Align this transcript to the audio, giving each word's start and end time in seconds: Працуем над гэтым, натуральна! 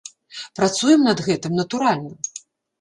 Працуем 0.59 1.05
над 1.09 1.23
гэтым, 1.29 1.55
натуральна! 1.63 2.43